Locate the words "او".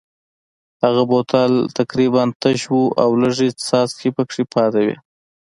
3.03-3.09